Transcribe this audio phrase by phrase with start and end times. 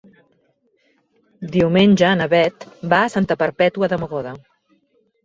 [1.55, 2.65] Diumenge na Bet
[2.95, 4.33] va a Santa Perpètua de Mogoda.